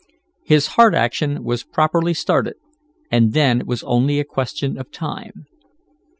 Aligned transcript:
His 0.45 0.65
heart 0.65 0.95
action 0.95 1.43
was 1.43 1.63
properly 1.63 2.15
started, 2.15 2.55
and 3.11 3.33
then 3.33 3.59
it 3.61 3.67
was 3.67 3.83
only 3.83 4.19
a 4.19 4.23
question 4.25 4.75
of 4.79 4.89
time. 4.89 5.45